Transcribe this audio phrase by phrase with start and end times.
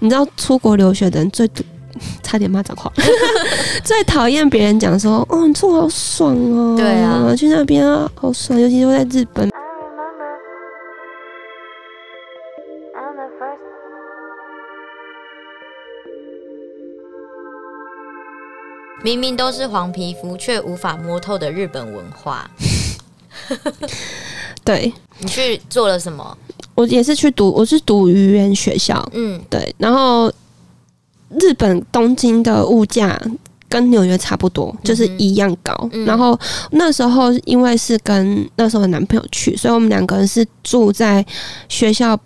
[0.00, 1.48] 你知道出国留学的人最
[2.22, 2.90] 差点骂脏话，
[3.84, 9.50] 最讨厌别人讲说：“哦，你出国好爽哦！”对啊，去那边啊，好爽，尤其是在日本。
[19.02, 22.48] 明明都是黄皮肤，却无法摸透的日本文化。
[24.64, 26.36] 对，你去做了什么？
[26.74, 29.06] 我也是去读，我是读语言学校。
[29.12, 29.74] 嗯，对。
[29.78, 30.32] 然后
[31.40, 33.20] 日本东京的物价
[33.68, 35.88] 跟纽约差不多，就是一样高。
[35.92, 36.38] 嗯、然后
[36.72, 41.24] 那时候因为是跟那时候的男朋友去，所以我们两个人是住在
[41.68, 42.18] 学校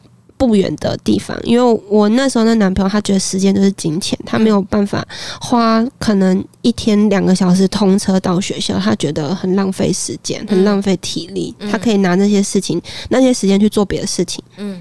[0.46, 5.06] 不远的地方，因为我那时候那男朋友他觉得时间就是金钱，他没有办法
[5.40, 14.42] 花可能一天两个小时通车到学校，他觉得很浪费时间，很浪费体力，他可以拿那些事情那些时间去做别的事情。
[14.56, 14.80] 嗯，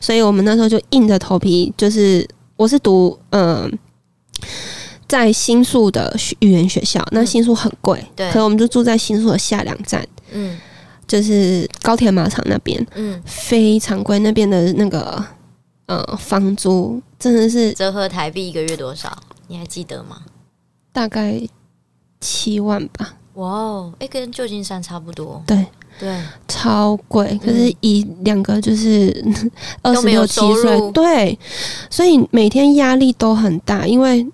[0.00, 2.26] 所以我们那时候就硬着头皮，就是
[2.56, 3.70] 我是读嗯
[5.06, 10.58] 在新宿的语言学校，那新宿很贵，对，可是我们就住在新宿的下两站，嗯。
[11.06, 14.18] 就是高铁马场那边，嗯，非常贵。
[14.18, 15.24] 那边的那个
[15.86, 19.16] 呃房租真的是折合台币一个月多少？
[19.48, 20.22] 你还记得吗？
[20.92, 21.40] 大概
[22.20, 23.14] 七万吧。
[23.34, 25.42] 哇哦，哎，跟旧金山差不多。
[25.46, 25.66] 对
[25.98, 27.38] 对，超贵。
[27.44, 29.24] 可是，以两个就是
[29.82, 31.38] 二十六七岁，对，
[31.90, 34.26] 所以每天压力都很大，因为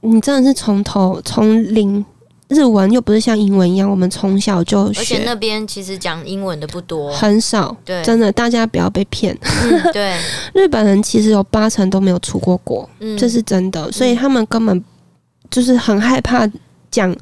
[0.00, 2.04] 你真的是从头从零。
[2.48, 5.00] 日文又不是像英文一样，我们从小就学。
[5.00, 7.76] 而且那边其实讲英文的不多，很少。
[7.84, 9.36] 对，真的，大家不要被骗。
[9.42, 10.16] 嗯，对，
[10.54, 14.84] 日本人其实有八成都没有出过国，嗯，这是真的，所以他们根本
[15.50, 16.48] 就是很害怕
[16.90, 17.14] 讲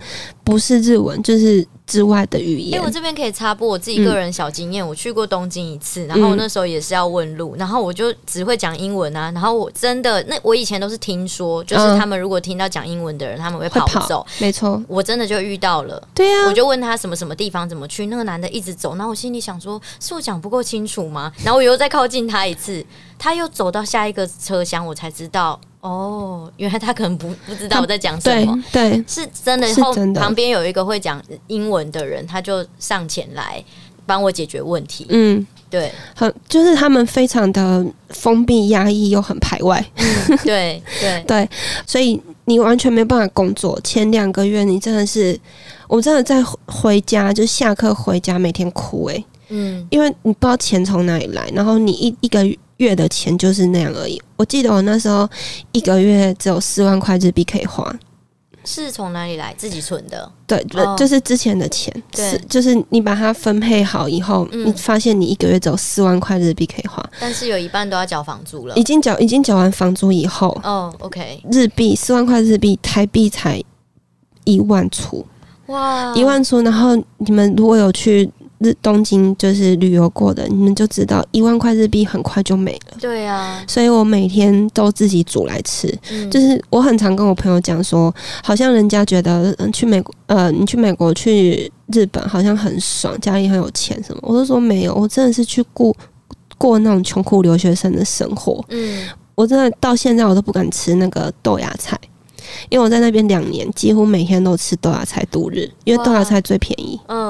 [0.43, 1.67] 不是日文，就是。
[1.87, 4.85] 之外的语言，因为我这边可以插播我自己个人小经验。
[4.85, 9.31] 嗯、我去过东京一次，然后我那时候也是要问路，然后我就只会讲英文啊。
[9.33, 14.27] 然后我真的，那我以前都是听说，就是他们如果听到讲英文的人，他们会跑走。
[14.39, 16.03] 没错，我真的就遇到了。
[16.15, 21.31] 对呀、啊，我就问他什么什么地方怎么去，那个男的一直走，然后我心里想说，是我讲不够清楚吗？
[21.45, 22.85] 然后我又再靠近他一次，
[23.19, 25.61] 他又走到下一个车厢，我才知道。
[25.85, 29.69] 哦，原来他可能不不知道我在讲什么，对，对是真的。
[29.75, 33.63] 后旁边有一个会讲英文的人，他就上前来
[34.07, 35.05] 帮我解决问题。
[35.11, 39.85] 嗯，对，很就是他们非常的封闭、压抑又很排外。
[39.97, 41.51] 嗯、对 对对，
[41.87, 43.79] 所以你完全没办法工作。
[43.85, 45.39] 前两个月你真的是，
[45.87, 49.25] 我真的在回家就下课回家，每天哭哎、欸。
[49.51, 52.43] 嗯，因为你不知道钱从哪里来，然后你一一个
[52.79, 52.95] 月。
[52.95, 54.23] 的钱就是那样而已。
[54.37, 55.29] 我记得我那时候
[55.73, 57.93] 一个月只有四万块日币可以花，
[58.65, 59.53] 是从哪里来？
[59.59, 60.31] 自己存的？
[60.47, 61.93] 对，哦、就是之前的钱。
[62.13, 68.77] 对，就是你把它分配好以后，嗯、你发现你一个月只有四万块日币可以花，但是有一半都要缴房租了。
[68.77, 73.61] 已经缴，已经缴完房租以后，哦，OK，日币四万块日币，台币才
[74.45, 75.27] 一万出，
[75.67, 76.61] 哇，一万出。
[76.63, 78.31] 然后你们如果有去。
[78.65, 82.97] 日东京就是旅游过的，你们就知道一万块日币很快就没了。
[82.99, 85.87] 对啊，所以我每天都自己煮来吃。
[86.11, 94.21] 嗯、就是我很常跟我朋友讲说，好像人家觉得去美国，呃，你去美国去日本好像很爽，家里很有钱什么。
[94.23, 95.95] 我都说没有，我真的是去过
[96.57, 98.65] 过那种穷苦留学生的生活。
[98.71, 101.99] 嗯，我真的到现在我都不敢吃那个豆芽菜，
[102.69, 106.99] 因为我在那边两年，几乎每天都吃豆芽菜度日，因为豆芽菜最便宜。
[107.09, 107.24] 嗯。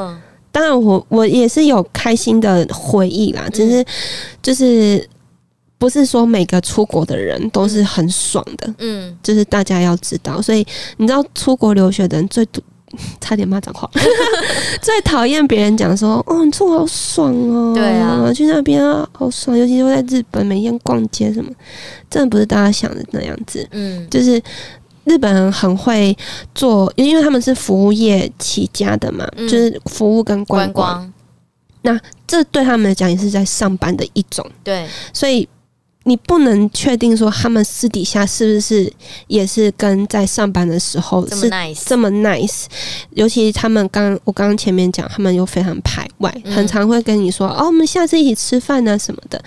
[0.54, 3.84] 当然我，我我也是有开心的回忆啦，只是
[4.40, 5.04] 就是
[5.78, 10.64] 不是说每个出国的人都是很爽的，嗯，就是大家要知道，所以
[10.98, 12.46] 你知道出国留学的人最
[13.20, 13.90] 差点骂脏话，
[14.80, 21.50] 最讨厌别人讲说哦，你出国好爽哦，对啊，去那边啊好爽，尤其是在日本每天逛街什么，
[22.08, 24.40] 真的不是大家想的那样子，嗯，就是。
[25.04, 26.16] 日本人很会
[26.54, 30.86] 做，因为他们是服务业起家的嘛，嗯、就是服务跟观光。
[30.88, 31.12] 观光。
[31.82, 34.44] 那这对他们来讲也是在上班的一种。
[34.62, 35.46] 对，所以
[36.04, 38.90] 你不能确定说他们私底下是不是
[39.26, 41.50] 也是跟在上班的时候是
[41.84, 42.64] 这么 nice。
[43.10, 49.42] 尤其他们刚我刚刚前面讲，他们又非常排外，嗯、很常会跟你说：“哦，我们下次一起吃饭啊什么的。”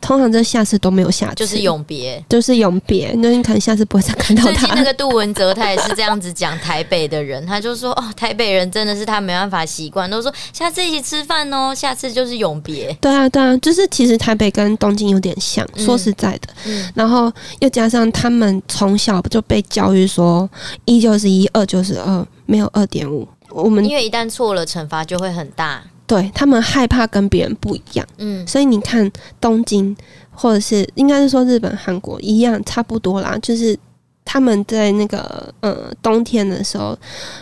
[0.00, 3.12] 通常这下次都没有下次，就是永别，就是永别。
[3.18, 4.52] 那你可能下次不会再看到他。
[4.52, 16.48] 最近那个杜文泽，他也是这样子讲台北的人，他就说：“哦，台北人真的是他没办法习惯，都说下次一起吃饭哦，下次就是永别。”对啊，对啊，就是其实台北跟东京有点像，嗯、说实在的。
[16.64, 16.90] 嗯。
[16.94, 20.48] 然后又加上他们从小就被教育说
[20.84, 23.26] 一就是一，二就是二，没有二点五。
[23.50, 25.82] 我们因为一旦错了，惩罚就会很大。
[26.08, 29.08] 对，他们害怕跟别人不一样，嗯，所以你看
[29.40, 29.96] 东京
[30.32, 33.78] 或者是应该是说日本、韩国一样差不多啦，就是
[34.24, 36.98] 他们在那个呃冬天的时候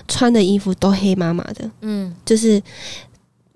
[0.09, 2.61] 穿的衣服都黑麻麻的，嗯，就是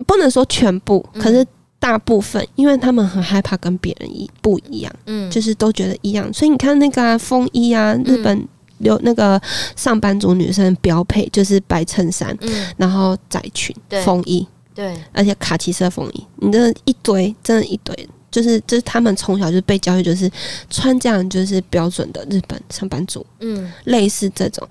[0.07, 1.45] 不能说全部，可是
[1.77, 8.47] 大部分，因为他们很害怕跟别人一不一样，嗯，就是都觉得一样，所以你看那个、啊、风衣啊，日本
[8.77, 9.41] 有那个
[9.75, 14.47] 上班族女生标配就是白衬衫，嗯，然后窄裙、风衣，
[14.81, 18.09] 对，而且卡其色风衣，你的一堆，真的一堆。
[18.31, 20.31] 就是，就是他们从小就被教育，就是
[20.69, 24.67] 穿这样就是标准的日本上班族，嗯，类似这种。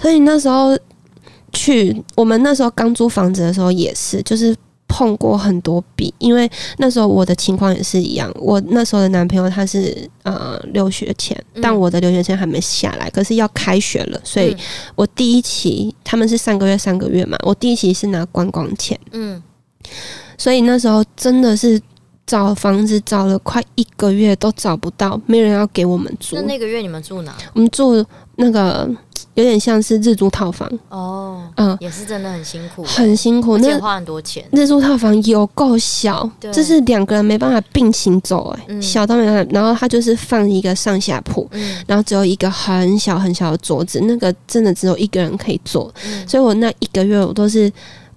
[0.00, 0.76] 所以那时候
[1.52, 4.56] 去，我们那时候刚租房子的时候也是，就是
[4.88, 8.32] 碰过很多笔，因为那时候我的情况也是一样。
[8.34, 14.56] 我那时候的男朋友他是呃留学签，但我的留学签还没下来，可是要开学了，所以
[14.94, 19.42] 我第一期他们是三个月三个月嘛，我第一期是拿观光签，嗯，
[20.36, 21.80] 所以那时候真的是。
[22.24, 26.36] 找房子找了快一个月都找不到，没人要给我们住。
[26.36, 27.34] 那那个月你们住哪？
[27.52, 28.02] 我们住
[28.36, 28.88] 那个
[29.34, 34.42] 有点像是日租套房哦，嗯，也是真的很辛苦，很辛苦，那花很多钱。
[34.52, 39.52] 日租套房有够小，就是两个人没办法并行走，欸，哎，嗯，小到没办法。
[39.52, 45.92] 然后他就是放一个上下铺，嗯，然后只有一个很小很小的桌子，那个真的只有一个人可以坐。
[46.06, 47.70] 嗯，所以我那一个月我都是。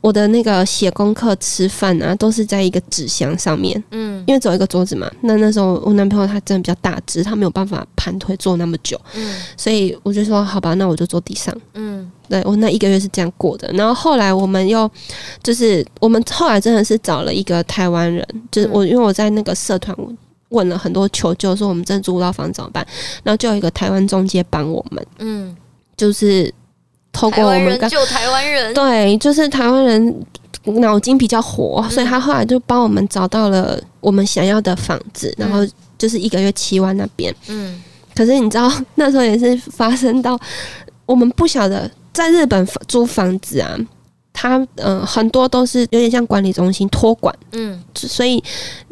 [0.05, 3.83] 我的那个写功课、吃饭啊，都是在一个纸箱上面。
[3.89, 5.11] 嗯，因为只有一个桌子嘛。
[5.21, 9.01] 那那时候我男朋友他真的比较大只，他没有办法盘腿坐那么久。
[9.15, 11.51] 嗯，所以我就说好吧，那我就坐地上。
[11.73, 13.67] 嗯，对，我那一个月是这样过的。
[13.73, 14.87] 然后后来我们又
[15.41, 19.97] 就是我们后来真的是找了一个台湾人，就是我因为我在那个社团
[20.49, 22.85] 问了很多求救，说我们真的租不到房怎么办？
[23.23, 25.03] 然后就有一个台湾中介帮我们。
[25.17, 25.57] 嗯，
[25.97, 26.53] 就是。
[27.15, 30.25] 透过我们救台湾人，对，就是台湾人
[30.65, 35.65] 脑筋比较活，嗯，所以他后来就帮我们找到了我们想要的房子，嗯，然后
[35.97, 37.33] 就是一个月七万那边。
[37.47, 37.81] 嗯，
[38.13, 40.37] 可是你知道 那时候也是发生到
[41.05, 43.77] 我们不晓得在日本租房子啊。
[44.37, 48.43] 他嗯、呃，很多都是有点像管理中心托管，嗯，所以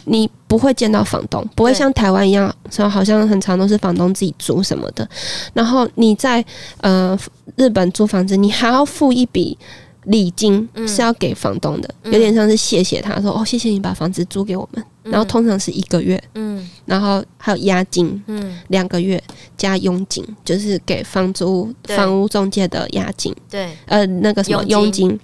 [0.05, 5.07] 你不会见到房东，不会像台湾一样，说好像很常都是房东自己租什么的。
[5.53, 6.43] 然后你在
[6.79, 7.17] 呃
[7.57, 9.57] 日本租房子，你还要付一笔
[10.05, 14.81] 礼金，是要给房东的，有点像是谢谢他说哦，谢谢你把房子租给我们。
[15.03, 19.21] 然后通常是一个月，嗯，然后还有押金，嗯，两个月
[19.57, 25.19] 加佣金，就是给房租房屋中介的押金，对，呃，那个什么佣金。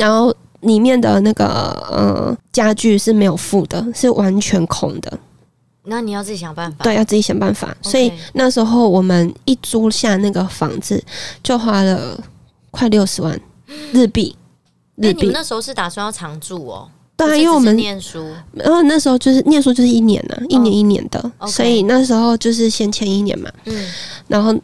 [0.00, 1.46] 然后里面的那个
[1.92, 5.18] 呃家具是没有付的，是完全空的。
[5.84, 6.84] 那你要自己想办法。
[6.84, 7.76] 对，要自己想办法。
[7.82, 11.02] 所以那时候我们一租下那个房子，
[11.42, 12.18] 就花了
[12.70, 13.38] 快六十万
[13.92, 14.34] 日币。
[14.96, 15.20] 日币。
[15.20, 16.88] 你们那时候是打算要常住哦？
[17.16, 21.50] 对啊，因为我们念书，然后那时候就是念书就是一年呢、啊，一年一年的，oh.
[21.50, 23.50] 所以那时候就是先签一年嘛。
[23.66, 23.86] 嗯。
[24.28, 24.54] 然后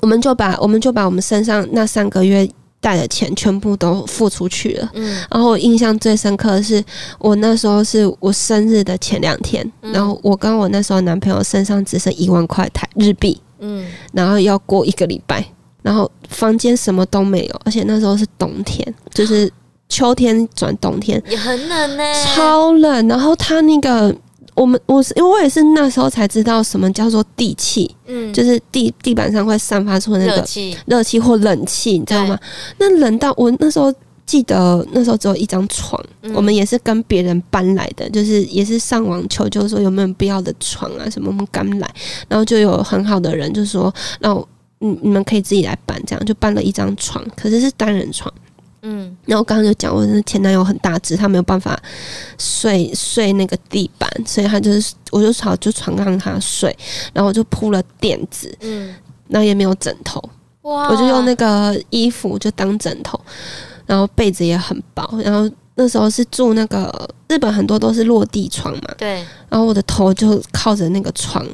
[0.00, 2.48] 我们就把我们就把我们身上那三个月。
[2.80, 6.82] 带的钱全部都付出去了，嗯，然后我印象最深刻的是，
[7.18, 15.44] 我那时候是我生日的前两天，嗯，然后我跟我那时候男朋友身上只剩一万块台日币，嗯，然后要过一个礼拜，
[15.82, 19.52] 然后房间什么都没有，而且那时候是冬天，就是
[19.88, 22.02] 秋天转冬天，也很冷呢，
[22.34, 24.14] 超冷，然后他那个。
[24.60, 30.36] 我们我是因为我也是那时候才知道什么叫做地气，嗯，就是地地板上会散发出那个
[30.84, 32.38] 热气、或冷气，你知道吗？
[32.76, 33.90] 那冷到我那时候
[34.26, 41.90] 记得那时候只有一张床，嗯，我们也是跟别人搬来的，就是也是上网求救说有没有必要的床啊什么，我们刚来，
[42.28, 43.90] 然后就有很好的人就说，
[44.20, 44.34] 那
[44.80, 48.30] 你你们可以自己来搬，这样就搬了一张床，可是是单人床。
[48.82, 51.80] 嗯，然后刚刚就讲，我的前男友很大只，他没有办法
[52.38, 56.74] 睡睡那个地板，所以他就是，我就朝就床让他睡，
[57.12, 58.94] 然后我就铺了垫子，嗯，
[59.28, 60.22] 然后也没有枕头，
[60.62, 63.20] 哇，我就用那个衣服就当枕头，
[63.86, 71.46] 然后被子也很薄，然后那时候是住那个日本很多都是落地窗嘛，对，然后我的头就靠着那个窗。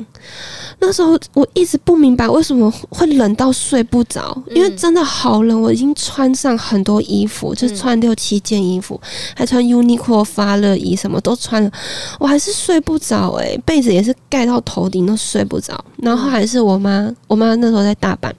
[0.78, 5.62] 那时候我一直不明白为什么会冷到睡不着，因为真的好冷。
[5.62, 9.00] 我已经穿上很多衣服，就穿六七件衣服，
[9.34, 11.70] 还穿 Uniqlo 发热衣，什么都穿了，
[12.18, 13.30] 我还是睡不着。
[13.36, 15.82] 诶，被子也是盖到头顶都睡不着。
[16.02, 18.30] 然后还是我妈，我妈那时候在大阪，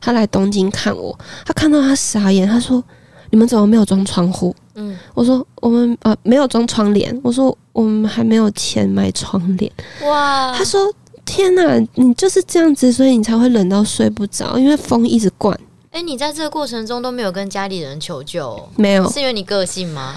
[0.00, 2.82] 她来东京看我，她看到她傻眼，她说
[3.30, 9.70] ：“你们怎么没有装窗户？”嗯，我说：“我们呃没有装窗帘。”我说：“我们还没有钱买窗帘。”
[10.04, 10.92] 哇，他说。
[11.30, 15.54] 天呐，你就是这样子，所以你才会冷到睡不着，因为风一直灌。
[15.90, 18.58] 哎、欸，你在这个过程中都没有跟家里人求救？
[18.76, 20.16] 没有，是因为你个性吗？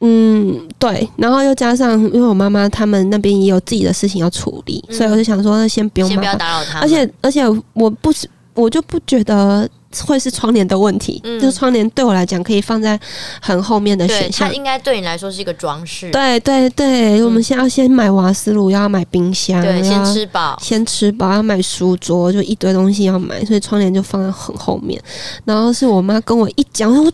[0.00, 6.80] 嗯，对，然后又加上，因为我妈妈他们那边也有自己的事情要处理，嗯、所以我就想说，那先不用，先不要打扰他。
[6.80, 9.66] 而且，而且，我不是，我就不觉得
[10.06, 12.98] 会是窗帘的问题，嗯、就是窗帘对我来讲可以放在
[13.40, 16.10] 很后面的选项，它应该对你来说是一个装饰。
[16.10, 25.00] 对对对，嗯、我们现在要先买瓦斯炉，要买冰箱，对，先吃饱，先吃饱，要买书桌，就一堆东西要买，所以窗帘就放在很后面。
[25.44, 27.12] 然后是我妈跟我一讲，我。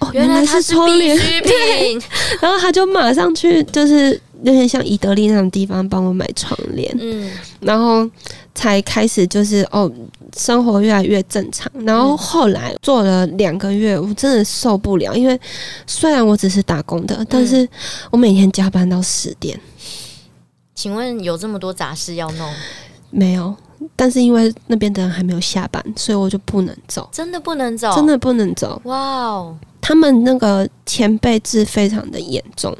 [0.00, 1.94] 哦，原来是窗帘，对，
[2.42, 7.30] 然后她就马上去，就是有点像宜德利那种地方帮我买窗帘，嗯，
[7.60, 8.04] 然后
[8.52, 9.88] 才开始就是哦，
[10.36, 11.70] 生活越来越正常。
[11.84, 15.38] 然后后来做了两个月，我真的受不了，因为
[15.86, 17.68] 虽然我只是打工的，但是
[18.10, 19.58] 我每天加班到十点。
[20.74, 22.52] 请问有这么多杂事要弄？
[23.10, 23.54] 没有，
[23.94, 28.80] 但是因为那边的人还没有下班，所以我就不能走，真的不能走，真的不能走。
[28.84, 29.56] 哇哦！
[29.80, 32.74] 他们那个前辈制非常的严重，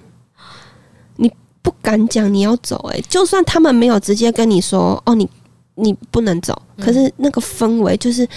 [1.17, 1.31] 你
[1.61, 5.29] 不敢讲你要走哎，就算他们没有直接跟你说哦，你
[5.75, 8.29] 你不能走，可是那个氛围就是。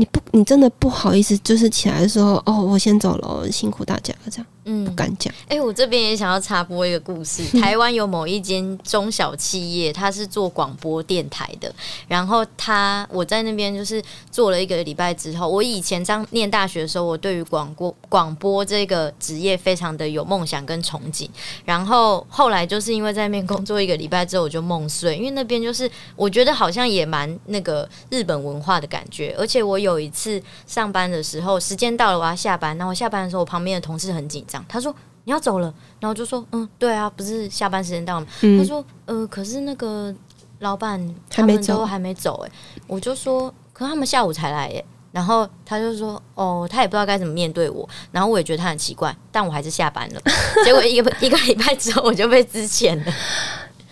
[0.00, 5.34] 你不，你真的不好意思，就是起来的时候哦，我先走了，辛苦大家了，这样，嗯，不敢讲。
[5.48, 7.42] 哎、欸，我这边也想要插播一个故事。
[7.60, 11.74] 台湾有某一间中小企业，它是做广播电台的。
[12.06, 21.28] 然后他，我在那边就是做了一个礼拜之后，我以前在念大学的时候，我对于广播广播这个职业非常的有梦想跟憧憬。
[21.64, 29.88] 然后后来就是因为在那边工作一个礼拜之后，我就梦碎，因为那边就是我觉得好像也蛮那个日本文化的感觉，而且我有。
[29.88, 32.76] 有一次上班的时候，时间到了，我要下班。
[32.76, 35.66] 然后我下班的时候，我旁边的同事很紧张，他说：“你要走了。”
[36.00, 40.14] 然后我就说：“嗯，对啊，不是下班时间到了吗？”嗯、他说：“呃，可是那个
[40.60, 40.98] 老板
[41.28, 42.50] 他们都还没走。”哎，
[42.86, 50.20] 我就说：“可是他们下午才来耶。”然后他就说：“哦，他也不知道该怎么面对我。”然后我也觉得他很奇怪，但我还是下班了。
[50.64, 53.12] 结果一个 一个礼拜之后，我就被支遣了。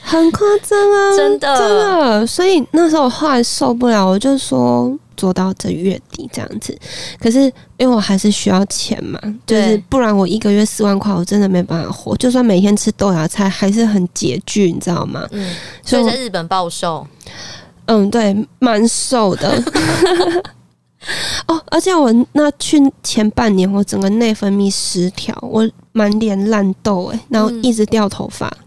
[0.02, 6.78] 很夸张啊，真的真的，所以那时候我后来受不了，我就说做到这月底这样子。
[7.18, 7.40] 可是
[7.76, 12.16] 因为我还是需要钱嘛，就是不然我一个月四万块，我真的没办法活。
[12.16, 15.26] 就算每天吃豆芽菜，还是很拮据，你知道吗？
[15.32, 17.06] 嗯，所以在日本暴瘦，
[17.87, 19.62] 嗯，对，蛮瘦的。
[21.46, 28.46] 哦，而且我那去前半年，我整个内分泌失调，我满脸烂痘，哎，然后一直掉头发。
[28.49, 28.65] 嗯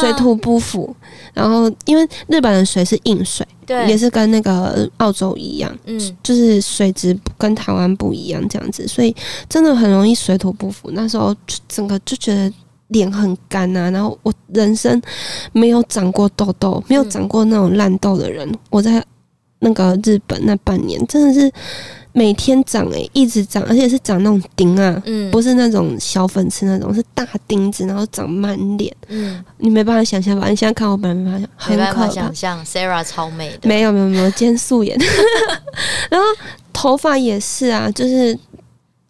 [0.00, 0.94] 水土不服，
[1.32, 9.14] 然后因为日本的水是硬水，对，也是跟那个澳洲一样，嗯，就是水质跟台湾不一样这样子，所以
[9.48, 10.90] 真的很容易水土不服。
[10.92, 11.34] 那时候
[11.68, 12.52] 整个就觉得
[12.88, 15.00] 脸很干啊，然后我人生
[15.52, 19.04] 没有长过痘痘，没有长过那种烂痘的人，我在
[19.60, 21.52] 那个日本那半年真的是。
[22.18, 30.48] 每天长诶、欸，一直长，而且是长那种钉啊，嗯，不是那种小粉刺那种，是大钉子，然后长满脸，嗯，你没办法想象吧？
[30.48, 34.98] 你现在看我本人，没办法想，没办法想象，Sarah 超美的，没有没有没有，今天素颜，
[36.10, 36.26] 然后
[36.72, 38.36] 头发也是啊，就是。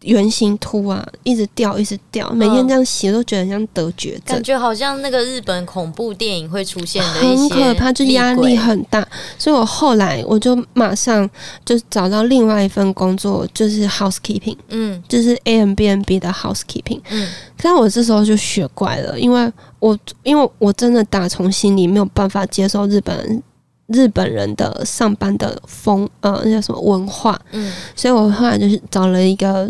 [0.02, 9.06] 圆形凸啊，一直掉，一直掉，每天这样洗都觉得像得绝症，感觉好像那个日本恐怖电影会出现的，很可怕，就压力很大。
[9.36, 11.28] 所以我后来我就马上
[11.64, 17.28] 就找到另外一份工作，就是 housekeeping，嗯，就是 Airbnb 的 housekeeping，嗯。
[17.60, 23.42] 可是我这时候就学乖了，因为我因为我真的打从心里没有办法接受日本
[23.88, 29.68] 日本人的上班的风，呃，那叫什么文化，嗯，所以我后来就是找了一个。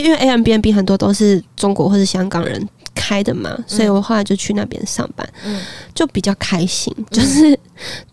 [0.00, 5.60] 因为 Airbnb 很多都是中国或是香港人开的嘛，嗯、所以我后来就去那边上班，嗯、
[5.94, 6.94] 就比较开心。
[7.10, 7.58] 就是、嗯、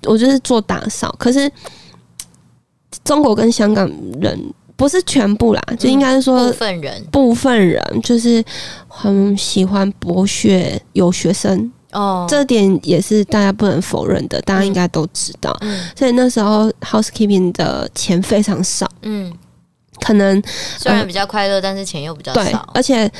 [0.05, 1.51] 我就是做打扫，可是
[3.03, 4.37] 中国跟香港人
[4.75, 8.43] 不是全部啦，就应该是说部分人，部分人就是
[8.87, 11.71] 很喜欢博学有学生。
[11.91, 15.57] 哦，这点也是大家不能否认的，大家应该都知道。
[15.61, 19.31] 嗯、所以那时候 housekeeping 的钱非常少，嗯。
[20.01, 20.41] 可能
[20.77, 22.41] 虽然比较快乐，呃、但是钱又比较少。
[22.41, 23.11] 对，而且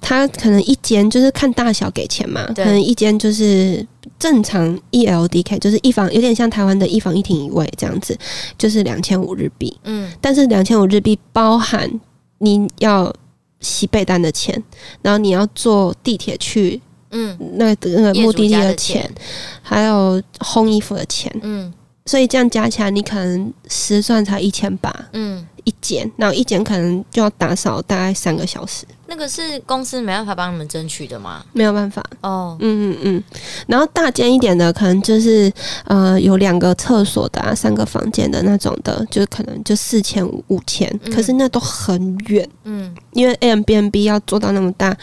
[0.00, 3.84] 他可能一间就是看大小给钱嘛，可能一间就是
[4.18, 8.16] 正常 E L D K，就是一房有点像台湾的一房一厅一卫这样子，
[8.56, 9.76] 就是两千五日币。
[9.84, 11.90] 嗯，但是两千五日币包含
[12.38, 13.12] 你要
[13.60, 14.62] 洗被单的钱，
[15.02, 19.14] 然后你要坐地铁去，嗯，那个那个目的地的钱，的钱。
[19.62, 21.72] 还有烘衣服的钱，嗯，
[22.04, 25.46] 所以这样加起来，你可能实算才一千八，嗯。
[25.66, 28.86] 一间，然后一间可能就要打扫大概三个小时。
[29.08, 31.44] 那个是公司没办法帮你们争取的吗？
[31.52, 32.56] 没有办法哦。
[32.60, 33.24] 嗯嗯嗯。
[33.66, 35.52] 然后大间一点的，可能就是
[35.86, 40.88] 呃有两个厕所的啊，三个房间的那种的，就可能就四千五五千。
[41.12, 42.48] 可是那都很远。
[42.64, 42.94] 嗯。
[43.12, 44.96] 因为 Airbnb 要做到那么大，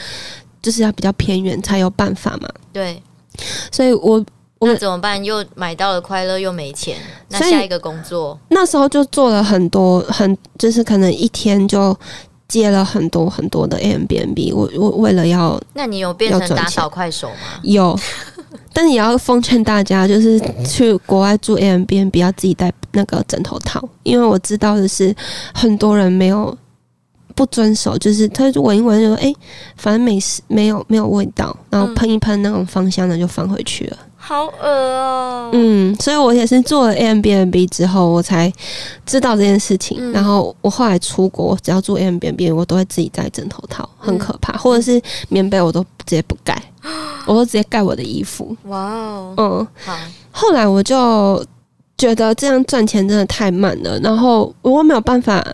[0.62, 2.50] 就是要比较偏远才有办法嘛。
[2.72, 3.01] 对，
[3.72, 4.25] 所以我我
[4.65, 5.24] 那怎么办？
[5.24, 6.98] 又买到了快乐，又没钱，
[7.29, 11.98] 那下一个工作那时候就做了很多，很就是可能一天就
[12.48, 14.53] 接了很多很多的 Airbnb。
[14.53, 17.60] 我我为了要，那你有变成打扫快手吗？
[17.63, 17.98] 有。
[18.75, 25.15] 但也要奉劝大家，就是去国外住 Airbnb，不要自己带那个枕头套，因为我知道的是
[25.53, 26.55] 很多人没有
[27.36, 29.36] 不遵守，就是他就闻一闻就说，哎、欸，
[29.77, 33.98] 反正没事，没有没有味道，然后喷一喷那种芳香的就放回去了。
[34.25, 35.51] 好恶哦、喔。
[35.51, 38.51] 嗯，所以我也是做了 Airbnb 之后，我才
[39.06, 39.98] 知道这件事情。
[40.00, 46.58] 嗯、然后我后来出国，只要住 Airbnb，我都会自己带枕头套，很可怕，嗯、或者是棉被，我都直接不盖，
[47.27, 48.56] 我都直接盖我的衣服。
[48.68, 49.94] 哇哦，嗯，好。
[50.32, 51.46] 后来我就
[51.98, 55.46] 觉得这样赚钱真的太慢了，然后我没有办法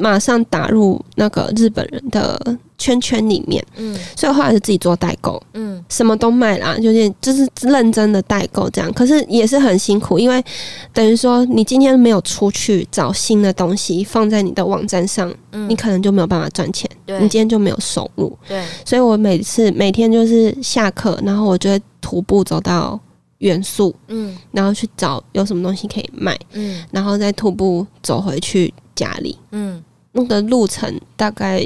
[0.00, 2.58] 马上打入那个日本人的。
[2.80, 8.90] 圈圈里面，嗯，所以后来是自己做代购，嗯，什么都卖啦，就是就是认真的代购这样。
[8.94, 10.42] 可是也是很辛苦，因为
[10.90, 18.64] 等于说你今天没有出去找新的东西放在你的网站上，嗯，你可能就没有办法赚钱，对，你今天就没有收入，对。
[18.86, 22.98] 所以我每次每天就是下课，然后我就会徒步走到
[23.40, 31.64] 元素，嗯，然后去找有什么东西可以卖，嗯，然后再徒步走回去家里，嗯，那个路程大概。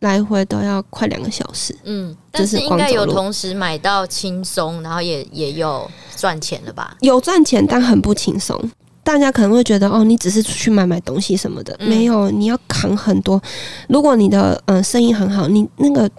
[0.00, 6.94] 来回都要快两个小时，嗯，但是应该有同时买到轻松，然后也也有赚钱了吧？
[7.00, 8.70] 有赚钱，但很不轻松。
[9.02, 13.40] 大家可能会觉得，哦，你只是出去买买东西什么的，嗯、没有，你要扛很多。
[13.88, 16.10] 如果你的嗯、呃、生意很好，你那个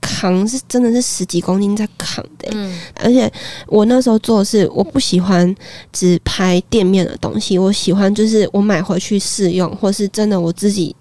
[0.00, 2.80] 扛是真的是十几公斤在扛的、欸，嗯。
[2.94, 3.30] 而且
[3.66, 5.54] 我那时候做的是，我不喜欢
[5.92, 10.96] 只拍店面的东西，我喜欢就是我买回去试用，或是真的我自己。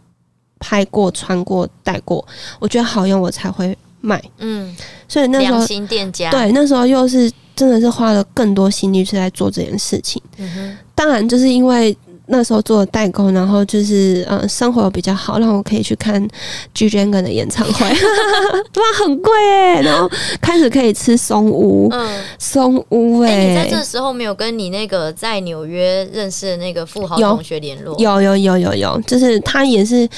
[0.67, 2.25] 拍过、穿过、戴过，
[2.59, 4.19] 我觉得好用，我才会卖。
[4.39, 4.75] 嗯，
[5.07, 10.19] 所以那时候良心店家对，那时候又是真的是花了更多心力是在做这件事情。
[10.37, 11.95] 嗯哼，当然就是因为
[12.25, 16.27] 那时候做了代购，然后就是呃生活比较好，让我可以去看
[16.73, 17.85] G Dragon 的演唱会，
[18.73, 19.81] 哇，很贵哎、欸！
[19.83, 20.09] 然后
[20.41, 27.95] 开始可以吃松屋，嗯，松屋哎、欸，你在这时候没有跟你那个在纽约认识的那个富豪同学联络？
[27.99, 30.09] 有有有有有，就是他也是。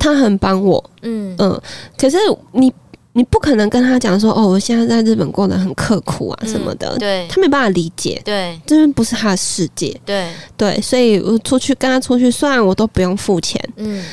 [0.00, 1.36] 他很帮我，嗯。
[1.38, 1.60] 嗯，
[1.96, 2.16] 可是
[2.52, 2.72] 你
[3.12, 10.32] 你不可能跟他讲说，哦，我现在在日本过得很刻苦啊什么的，嗯、对，他没办法理解，对，这边不是他的世界，对。
[10.56, 14.04] 对，所以我出去跟他出去，虽然我都不用付钱，嗯，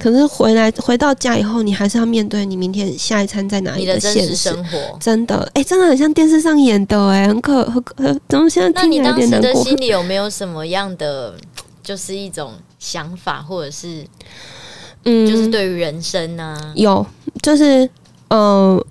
[0.00, 4.34] 可是回来回到家以后，你还是要面对你明天下一餐在哪里的现实。
[4.34, 9.48] 生活，真的，哎、欸，真的很像电视上演的、欸，哎，很可很可，怎么现在听起来有点难过？
[9.50, 11.34] 那你当时的心里有没有什么样的，
[11.82, 14.06] 就是一种想法，或者是？
[15.04, 17.06] 嗯，就是对于人生呢、啊，有，
[17.42, 17.88] 就是，
[18.28, 18.84] 呃，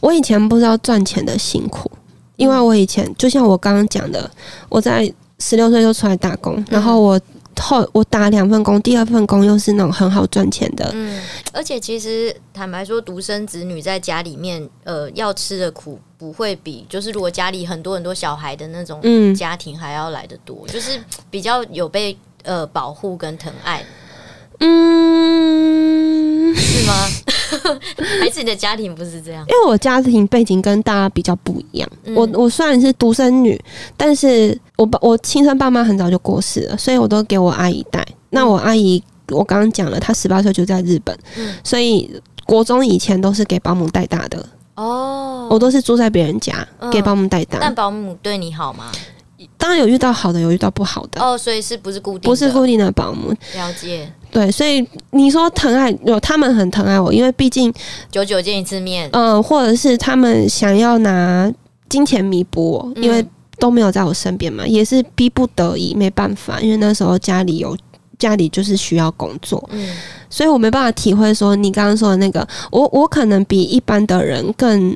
[0.00, 1.90] 我以前不知道赚钱的辛苦，
[2.36, 4.30] 因为我以前就像我刚刚讲的，
[4.68, 7.20] 我在十六岁就出来打工，嗯、然后我
[7.60, 19.00] 后我打两份工，第二份工又是那种很好赚钱的，嗯，而且其实坦白说，独生子女在家里面，呃，要吃的苦不会比就是如果家里很多很多小孩的那种
[19.34, 23.82] 家庭还要来得多，嗯、就是比较有被呃保护跟疼爱。
[24.58, 25.03] 嗯？
[28.20, 29.44] 还是你的家庭不是这样？
[29.48, 31.88] 因为我家庭背景跟大家比较不一样。
[32.04, 33.58] 嗯、我我虽然是独生女，
[33.96, 38.00] 但是我爸我亲生爸妈很早就过世了，所以我都给我阿姨带。
[38.00, 42.10] 嗯、那我阿姨，我刚刚讲了，她十八岁就在日本，嗯、所以
[42.46, 44.46] 国中以前都是给保姆带大的。
[44.76, 47.58] 哦，我都是住在别人家，嗯、给保姆带大。
[47.60, 48.90] 但保姆对你好吗？
[49.64, 51.18] 当然有遇到好的，有遇到不好的。
[51.22, 52.28] 哦，所以是不是固定的？
[52.28, 53.34] 不是固定的保姆。
[53.54, 54.06] 了解。
[54.30, 57.72] 对，所以你说疼爱有他们很疼爱我，因为毕竟
[58.10, 61.50] 久久见一次面，嗯、呃，或者是他们想要拿
[61.88, 63.24] 金钱弥补我，因为
[63.58, 67.74] 都没有在我身边嘛，也是逼不得已，没办法，因为那时候家里有
[68.18, 69.96] 家里就是需要工作，嗯，
[70.28, 74.94] 所以我没办法体会说你刚刚说的那个，我我可能比一般的人更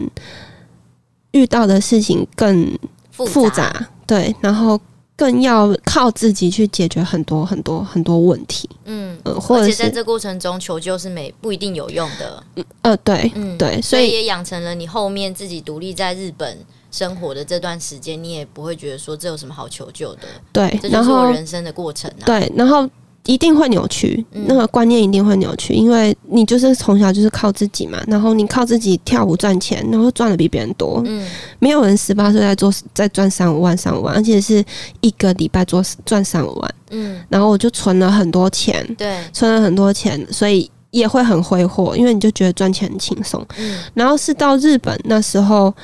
[1.30, 2.78] 遇到的事情更
[3.10, 4.80] 复杂，复杂，对，然后。
[5.18, 16.56] 更要靠自己去解决很多很多很多问题，嗯，或者是在这过程中求救是没不一定有用的，嗯，呃，对，嗯，对，所以也养成了你后面自己独立在日本
[16.92, 22.88] 生活的这段时间，你也不会觉得说这有什么好求救的，对，这就是我人生的过程啊，对，然后。
[23.28, 34.64] 一定会扭曲，那个观念一定会扭曲，因为你就是从小就是靠自己嘛，然后你靠自己跳舞赚钱，然后赚的比别人多，嗯，没有人十八岁在做在赚三五万三五万，而且是
[35.02, 43.46] 一个礼拜做赚三五万，嗯，然后我就存了很多钱，对，存了很多钱，所以也会很挥霍，因为你就觉得赚钱很轻松。
[43.58, 45.74] 嗯，然后是到日本那时候，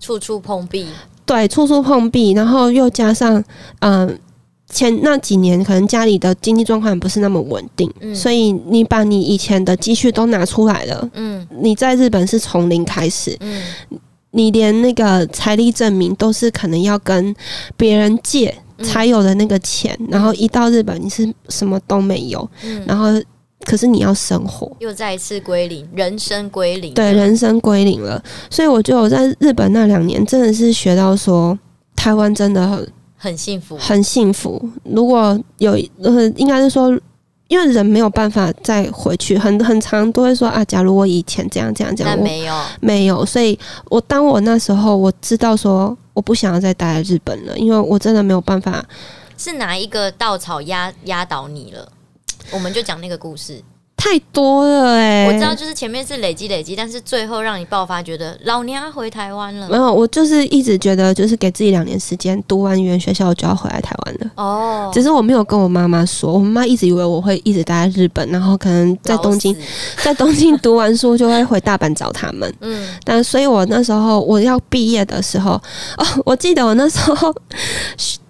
[0.00, 0.86] 处处碰壁，
[1.26, 3.42] 对，处处碰壁，然后又加上
[3.80, 4.06] 嗯。
[4.06, 4.14] 呃
[4.74, 13.62] 前那几年，可能家里的经济状况不是那么稳定，嗯，所以你把你以前的积蓄都拿出来了，嗯，你在日本是从零开始，嗯，
[14.32, 17.34] 你连那个财力证明都是可能要跟
[17.76, 23.06] 别人借才有的那个钱，嗯，然后一到日本你是什么都没有，嗯，然后
[23.64, 31.56] 可是你要生活，又再一次归零，人生归零，对，人生归零了，所以我觉得我在日本那两年真的是学到说，
[31.94, 32.86] 台湾真的
[33.24, 33.34] 很。
[33.44, 34.70] 幸福，很幸福。
[34.84, 36.88] 如果有呃，应该是说，
[37.48, 43.26] 因为人没有办法再回去，很很长都会说啊，假如我以前这样这样这样，但没有没有。
[43.26, 43.58] 所以
[43.90, 48.82] 我当我那时候我知道说，我不想要再待在日本了，因为我真的没有办法。
[49.36, 51.86] 是哪一个稻草压压倒你了？
[52.50, 53.62] 我们就讲那个故事。
[54.04, 55.26] 太多了哎、欸！
[55.26, 59.66] 我知道，就是前面是累积累积，但是最后让你爆发，觉得老娘要回台湾了。
[59.66, 64.30] 没有，我就是一直觉得，就是给自己两年时间，读完语言学校我就要回来台湾了。
[64.36, 69.56] 哦，只是我没有跟我妈妈说，我妈一直以为我会一直待在日本，然后可能在东京，
[70.02, 72.52] 在东京读完书就会回大阪找他们。
[72.60, 75.52] 嗯，但所以我那时候我要毕业的时候，
[75.96, 77.34] 哦，我记得我那时候。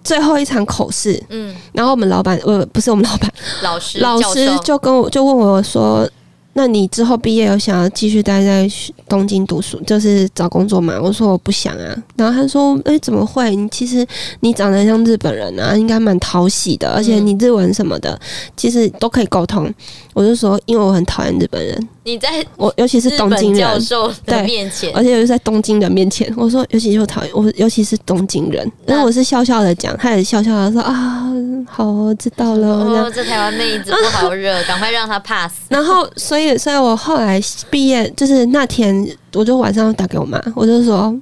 [0.05, 3.29] 最后一场口试，嗯，然后我们老板，呃，不是我们老板，
[3.61, 6.09] 老师，老师就跟我就问我说。
[6.57, 8.65] 那你之后毕业有想要继续待在
[9.09, 10.97] 东京读书，就是找工作吗？
[11.03, 12.03] 我说我不想啊。
[12.15, 13.53] 然后他说：“哎、欸，怎么会？
[13.53, 14.07] 你其实
[14.39, 18.17] 你长得像日本人啊，应该蛮讨喜的，而且你日文什么的，
[18.55, 19.69] 其实都可以沟通。”
[20.15, 28.71] 我就说：“因为我很讨厌日本人。”你在我尤其是东京人教授的面前，而且又是在东京人面前，我说尤其就讨厌我，尤其是东京人。
[28.85, 31.27] 然后我是笑笑的讲，他也笑笑的说：“啊，
[31.67, 32.67] 好，我知道了。
[32.67, 35.53] 哦”这台湾妹子不好惹，赶快让他 pass。
[35.69, 36.55] 然后所以。
[36.57, 41.13] 所以，我后来毕业，就是那天，我就晚上打给我妈，我就说，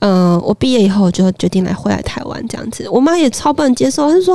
[0.00, 2.86] 嗯、呃，我毕业以后，我就决定来回来台湾这样子。
[2.90, 4.34] 我妈也超不能接受，她就说，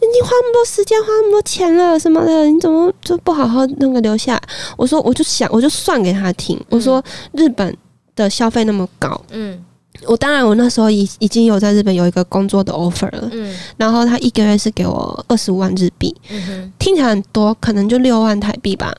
[0.00, 4.40] 你花那么多时间，花那么多钱了，什么的，你怎么就不好好那个留下？
[4.76, 7.76] 我说，我就想，我就算给她听，我说日本
[8.16, 9.64] 的消费那么高，嗯。
[10.06, 18.92] 我当然，我那时候已已经有在日本有一个工作的 offer 了，嗯，然后他一个月是给我二十五万日币，嗯，听起来很多，可能就六万台币吧。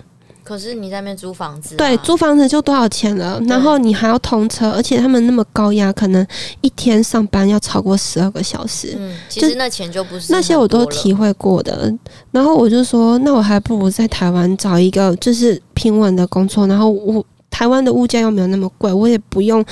[0.43, 3.41] 可是你在那边租房子，啊，对，租房子就多少钱了？
[3.47, 6.25] 然后你还要通车，而且他们那么高压，可能
[6.61, 8.95] 一天上班要超过十二个小时。
[8.97, 11.93] 嗯，其实那钱就不是那些我都体会过的。
[12.31, 17.23] 然后我就说，那我还不如在台湾找一个就是平稳的工作，然后我。
[17.53, 19.63] 台湾的物价又没有那么贵，我也不用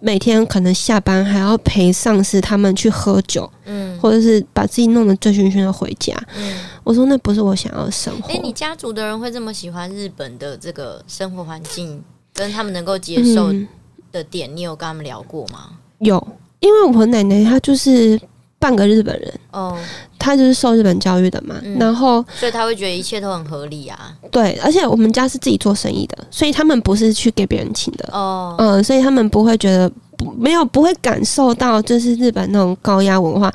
[0.00, 6.16] 每天可能下班还要陪上司他们去喝酒，嗯，或者是把自己弄得醉醺醺的回家。
[6.38, 8.28] 嗯，我说那不是我想要的生活。
[8.28, 13.52] 诶，你家族的人会这么喜欢日本的这个生活环境，跟他们能够接受
[14.10, 15.72] 的点，你有跟他们聊过吗？
[15.98, 16.26] 有，
[16.60, 18.18] 因为我奶奶她就是。
[18.58, 19.78] 半个日本人哦，
[20.18, 24.12] 他就是受日本教育的嘛，嗯、然后所以他会觉得一切都很合理啊。
[24.30, 28.56] 对，而且我们家是自己做生意的，所以他们不是去给别人请的哦。
[28.58, 29.90] 嗯，所以他们不会觉得
[30.36, 33.52] 没有不会感受到就是日本那种高压文化，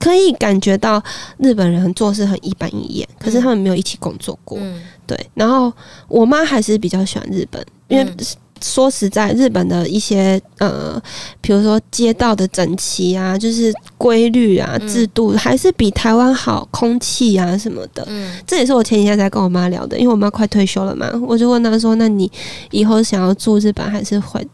[0.00, 1.00] 可以感觉到
[1.38, 4.58] 日本人做事很一板一眼，可是他们没有一起工作过。
[4.60, 5.16] 嗯，对。
[5.34, 5.72] 然后
[6.08, 8.16] 我妈还是比较喜欢日本，因为。
[8.62, 11.00] 说实在，日本的一些呃，
[11.40, 18.04] 比如说街道的整齐啊，就是规律啊、制度，还是比台湾好，空气啊什么的。
[18.08, 22.30] 嗯，这也是我前几天在跟我妈聊的，因为我妈快退休了嘛，我就问她说：“那你
[22.70, 24.46] 以后想要住日本，还是回，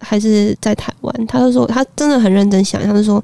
[0.00, 3.22] 还是在台湾？”她就说：“她真的很认真想，她就说，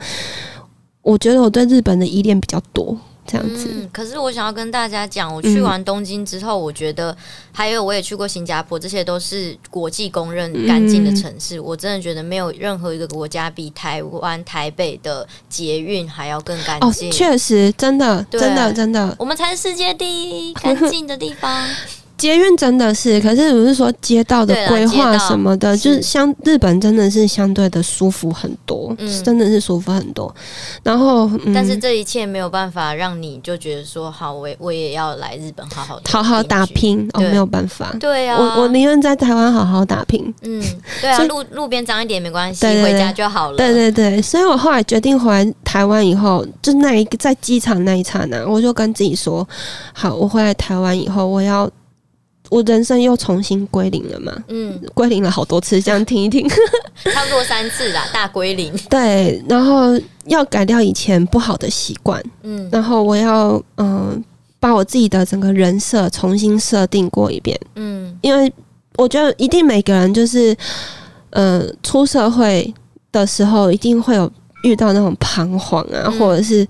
[1.03, 2.96] 我觉得我对日本的依恋比较多。”
[3.28, 7.14] 这样子，嗯，可是我想要跟大家讲，我去完东京之后，我觉得
[7.52, 11.60] 还有我也去过新加坡，这些都是国际公认干净的城市。
[11.60, 17.08] 我真的觉得没有任何一个国家比台湾台北的捷运还要更干净。
[17.08, 21.62] 哦，确实，真的，真的，真的，我们才是世界第一干净的地方。
[22.18, 30.35] 捷运真的是，可是不是说街道的规划什么的，就是相日本真的是相对的舒服很多，嗯，真的是舒服很多。
[30.83, 40.61] 然后，嗯，但是这一切没有办法让你就觉得说，好，我我也要来日本好好好好打拼哦，没有办法，对啊，我我宁愿在台湾好好打拼，嗯，
[41.00, 49.48] 对啊，路路边脏一点没关系，回家就好了，对对对，所以我后来决定回来台湾以后，就那一个在机场那一刹那，我就跟自己说，
[49.92, 51.70] 好，我回来台湾以后，我要。
[52.50, 54.32] 我人生又重新归零了嘛？
[54.48, 56.48] 嗯，归零了好多次，这样听一听，
[57.12, 58.74] 差不多三次啦，大归零。
[58.88, 64.22] 对，然后要改掉以前不好的习惯，嗯，然后我要嗯
[64.58, 67.58] 把我自己的整个人设重新设定过一遍。
[67.74, 68.52] 嗯，因为
[68.96, 70.56] 我觉得一定每个人就是，
[71.30, 72.72] 呃，出社会
[73.12, 74.30] 的时候一定会有
[74.62, 76.66] 遇到那种彷徨啊，嗯、或者是。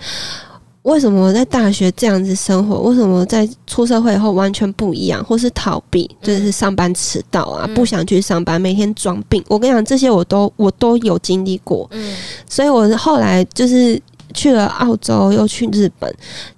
[0.82, 2.78] 为什么我在大学这样子生活？
[2.80, 5.22] 为什么在出社会以后完全不一样？
[5.22, 9.44] 或是逃避，就是上班迟到啊，嗯、不想去上班，每天装病。
[9.48, 11.86] 我跟你讲，这些我都我都有经历过。
[11.92, 12.16] 嗯，
[12.48, 14.00] 所以我后来就是
[14.32, 16.10] 去了澳洲，又去日本，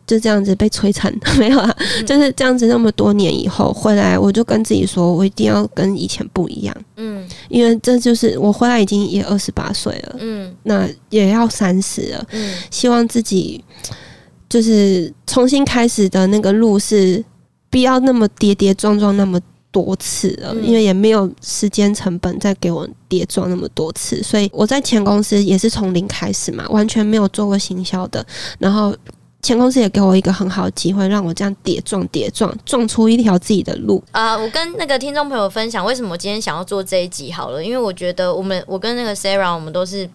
[0.06, 1.12] 就这样子被摧残。
[1.36, 2.66] 没有啊，就是这样子。
[2.66, 6.76] 那么多年以后回来，我就跟自己说，我一定要跟以前不一样。
[6.96, 10.16] 嗯，因为这就是我回来已经也二十八岁了。
[10.20, 12.24] 嗯，那也要三十了。
[12.30, 13.64] 嗯，希望自己。
[14.50, 17.24] 就是重新开始的那个路是
[17.70, 28.26] 不要那么跌跌撞撞那么多次了，因为也没有时间成本再给我跌撞那么多次，所以我在前公司也是从零开始嘛，完全没有做过行销的，
[28.58, 28.92] 然后
[29.40, 34.02] 前公司也给我一个很好的机会，让我这样跌撞跌撞撞出一条自己的路。
[34.10, 40.10] 啊，我跟那个听众朋友分享为什么我今天想要做这一集好了，因为我觉得我们我跟那个 Sarah 我们都是。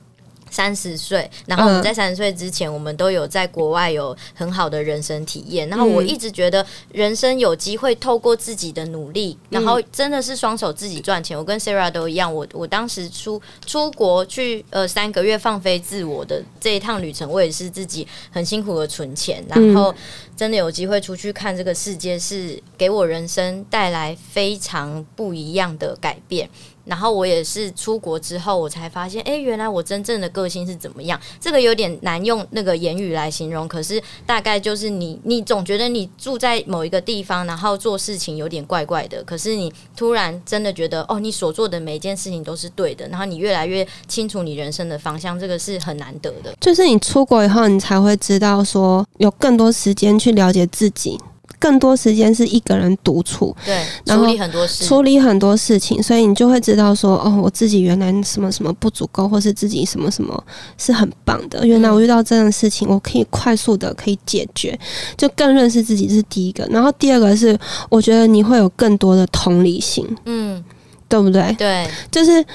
[0.56, 5.68] 三十岁，然后我们在三十岁之前，我们都有在国外有很好的人生体验。
[5.68, 11.38] 然后我一直觉得，人生有机会透过自己的努力，然后真的是双手自己赚钱。
[11.38, 19.94] 我跟 Sarah 都一样，我我当时出出国去呃三个月放飞自我的这一趟旅程，我也是自己很辛苦的存钱，然后
[20.38, 26.50] 真的有机会出去看这个世界，是给我人生带来非常不一样的改变。
[26.86, 31.20] 然后我也是出国之后，我才发现，哎，原来我真正的个性是怎么样。
[31.40, 39.24] 这个有点难用那个言语来形容，可是大概就是你，你总觉得你住在某一个地方，然后做事情有点怪怪的。
[39.24, 46.54] 可是你突然真的觉得，哦，你所做的每一件事情都是对的，然后你越来越清楚你人生的方向，这个是很难得的。
[46.62, 51.20] 就是你出国以后，你才会知道说，有更多时间去了解自己。
[51.60, 60.44] 更多时间是一个人独处，对，然后处理很多事，处理很多事情，所以你就会知道说，哦，我自己原来什么什么不足够，或是自己什么什么
[60.78, 61.66] 是很棒的。
[61.66, 64.78] 原来我遇到这样的事情，我可以快速的可以解决，
[65.18, 66.66] 就更认识自己，这是第一个。
[66.72, 67.58] 然后第二个是，
[67.90, 70.64] 我觉得你会有更多的同理心，嗯，
[71.08, 71.54] 对不对？
[71.58, 72.46] 对，就是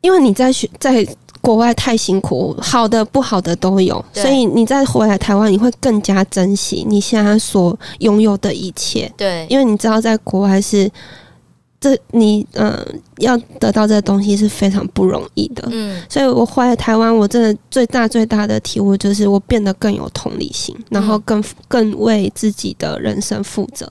[0.00, 1.06] 因为你在学在。
[1.40, 9.10] 国外太辛苦，好的不好的都有，所以你再回来台湾，你会更加珍惜你现在所拥有的一切。
[9.16, 10.90] 对，因为你知道在国外是
[11.80, 12.86] 这你嗯、呃、
[13.18, 15.66] 要得到这个东西是非常不容易的。
[15.70, 23.90] 嗯，所以我回来台湾，我真的最大最大的体悟就是我变得更有同理心，然后更更为自己的人生负责。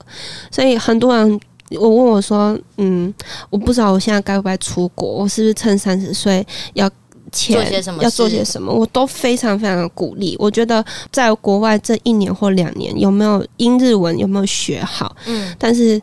[0.50, 1.40] 所以很多人
[1.72, 3.12] 我问我说，嗯，
[3.50, 6.88] 我不知道我现在该不该出国，我是不是趁三十岁要。
[7.32, 8.02] 做些什么？
[8.02, 8.72] 要做些什么？
[8.72, 10.36] 我都非常非常的鼓励。
[10.38, 15.14] 我觉得在国外这一年或两年，有没有英日文有没有学好？
[15.26, 16.00] 嗯，但是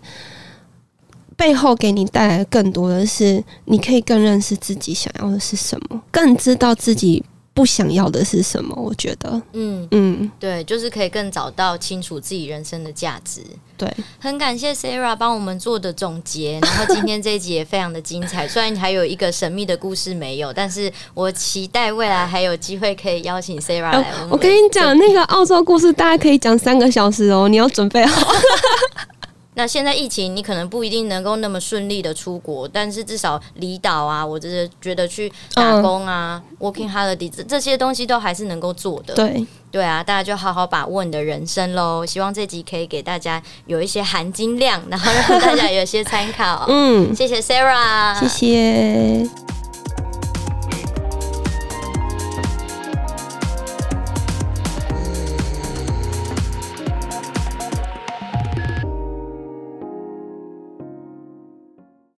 [1.35, 7.23] 背后给你带来更多的是，你可以更认识自己想要的是什么，更知道自己。
[7.55, 8.75] 不想要的是什么？
[8.75, 13.41] 我觉得，嗯嗯，对，就是可以更找到清楚自己人生的价值。
[13.77, 13.89] 对，
[14.19, 16.59] 很感谢 Sarah 帮我们做的总结。
[16.61, 24.13] 然后今天这一集也非常的精彩， 虽然还有一个神秘的故事没有，但是我期待未来还有机会可以邀请 Sarah 来。
[24.23, 28.31] 我我跟你讲，那个澳洲故事大概可以讲三个小时哦，你要准备好。
[29.55, 39.13] 那现在疫情，你可能不一定能够那么顺利的出国，但是至少离岛啊，我就是觉得去打工啊、嗯、，working holiday 这这些东西都还是能够做的。
[39.15, 42.05] 对对啊，大家就好好把握你的人生喽。
[42.05, 46.65] 希望这集可以给大家有一些含金量，然后让大家有一些参考。
[46.69, 49.29] 嗯，谢谢 Sarah，谢谢。